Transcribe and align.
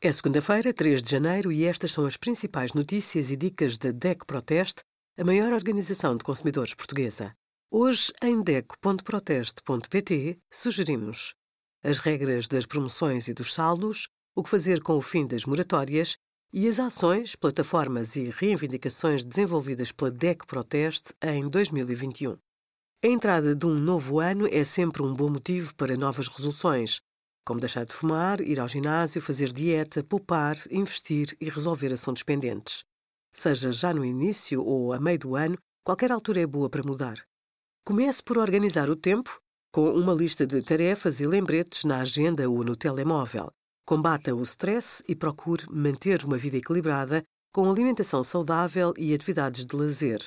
É 0.00 0.12
segunda-feira, 0.12 0.72
3 0.72 1.02
de 1.02 1.10
janeiro, 1.10 1.50
e 1.50 1.64
estas 1.64 1.90
são 1.90 2.06
as 2.06 2.16
principais 2.16 2.72
notícias 2.72 3.32
e 3.32 3.36
dicas 3.36 3.76
da 3.76 3.90
DEC 3.90 4.24
Proteste, 4.26 4.84
a 5.18 5.24
maior 5.24 5.52
organização 5.52 6.16
de 6.16 6.22
consumidores 6.22 6.72
portuguesa. 6.72 7.34
Hoje, 7.68 8.12
em 8.22 8.40
DEC.proteste.pt, 8.40 10.38
sugerimos 10.52 11.34
as 11.82 11.98
regras 11.98 12.46
das 12.46 12.64
promoções 12.64 13.26
e 13.26 13.34
dos 13.34 13.52
saldos, 13.52 14.08
o 14.36 14.44
que 14.44 14.50
fazer 14.50 14.80
com 14.82 14.96
o 14.96 15.00
fim 15.02 15.26
das 15.26 15.44
moratórias 15.44 16.16
e 16.52 16.68
as 16.68 16.78
ações, 16.78 17.34
plataformas 17.34 18.14
e 18.14 18.30
reivindicações 18.30 19.24
desenvolvidas 19.24 19.90
pela 19.90 20.12
DEC 20.12 20.46
Proteste 20.46 21.12
em 21.20 21.48
2021. 21.48 22.38
A 23.02 23.08
entrada 23.08 23.52
de 23.52 23.66
um 23.66 23.74
novo 23.74 24.20
ano 24.20 24.46
é 24.46 24.62
sempre 24.62 25.02
um 25.02 25.12
bom 25.12 25.28
motivo 25.28 25.74
para 25.74 25.96
novas 25.96 26.28
resoluções 26.28 27.02
como 27.48 27.60
deixar 27.60 27.86
de 27.86 27.94
fumar, 27.94 28.42
ir 28.42 28.60
ao 28.60 28.68
ginásio, 28.68 29.22
fazer 29.22 29.50
dieta, 29.54 30.04
poupar, 30.04 30.54
investir 30.70 31.34
e 31.40 31.48
resolver 31.48 31.90
assuntos 31.90 32.22
pendentes. 32.22 32.84
Seja 33.32 33.72
já 33.72 33.94
no 33.94 34.04
início 34.04 34.62
ou 34.62 34.92
a 34.92 35.00
meio 35.00 35.18
do 35.18 35.34
ano, 35.34 35.56
qualquer 35.82 36.12
altura 36.12 36.42
é 36.42 36.46
boa 36.46 36.68
para 36.68 36.82
mudar. 36.86 37.24
Comece 37.86 38.22
por 38.22 38.36
organizar 38.36 38.90
o 38.90 38.96
tempo 38.96 39.40
com 39.72 39.88
uma 39.88 40.12
lista 40.12 40.46
de 40.46 40.60
tarefas 40.60 41.20
e 41.20 41.26
lembretes 41.26 41.84
na 41.84 42.02
agenda 42.02 42.46
ou 42.50 42.62
no 42.62 42.76
telemóvel. 42.76 43.50
Combata 43.86 44.34
o 44.34 44.42
stress 44.42 45.02
e 45.08 45.16
procure 45.16 45.64
manter 45.70 46.26
uma 46.26 46.36
vida 46.36 46.58
equilibrada 46.58 47.22
com 47.50 47.70
alimentação 47.70 48.22
saudável 48.22 48.92
e 48.98 49.14
atividades 49.14 49.64
de 49.64 49.74
lazer. 49.74 50.20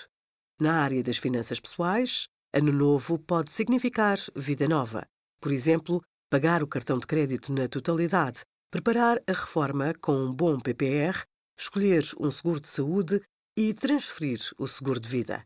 Na 0.59 0.81
área 0.81 1.03
das 1.03 1.20
finanças 1.20 1.59
pessoais, 1.59 2.26
Ano 2.51 2.73
Novo 2.73 3.20
pode 3.20 3.51
significar 3.51 4.17
vida 4.35 4.67
nova. 4.67 5.05
Por 5.40 5.51
exemplo, 5.51 6.01
pagar 6.31 6.63
o 6.63 6.67
cartão 6.67 6.98
de 6.98 7.05
crédito 7.05 7.52
na 7.52 7.67
totalidade, 7.67 8.45
preparar 8.71 9.21
a 9.27 9.34
reforma 9.34 9.94
com 9.99 10.13
um 10.13 10.34
bom 10.34 10.57
PPR, 10.57 11.26
escolher 11.59 12.05
um 12.17 12.31
seguro 12.31 12.62
de 12.62 12.70
saúde 12.70 13.21
e 13.57 13.73
transferir 13.73 14.40
o 14.57 14.65
seguro 14.65 14.98
de 14.98 15.10
vida. 15.10 15.46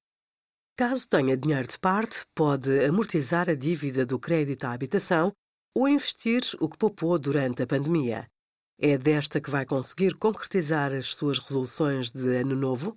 Caso 0.78 1.08
tenha 1.10 1.36
dinheiro 1.36 1.68
de 1.68 1.80
parte, 1.80 2.24
pode 2.36 2.86
amortizar 2.86 3.50
a 3.50 3.56
dívida 3.56 4.06
do 4.06 4.20
crédito 4.20 4.66
à 4.66 4.74
habitação 4.74 5.34
ou 5.76 5.90
investir 5.90 6.44
o 6.60 6.70
que 6.70 6.78
poupou 6.78 7.18
durante 7.18 7.64
a 7.64 7.68
pandemia. 7.68 8.28
É 8.80 8.96
desta 8.96 9.42
que 9.42 9.50
vai 9.50 9.66
conseguir 9.66 10.14
concretizar 10.14 10.94
as 10.94 11.16
suas 11.16 11.40
resoluções 11.40 12.12
de 12.12 12.28
ano 12.36 12.56
novo? 12.56 12.96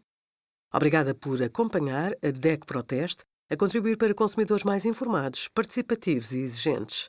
Obrigada 0.75 1.14
por 1.14 1.42
acompanhar 1.42 2.12
a 2.23 2.30
DEC 2.30 2.67
Proteste 2.67 3.25
a 3.50 3.56
contribuir 3.56 3.97
para 3.97 4.12
consumidores 4.12 4.62
mais 4.62 4.84
informados, 4.84 5.48
participativos 5.48 6.33
e 6.33 6.41
exigentes. 6.41 7.08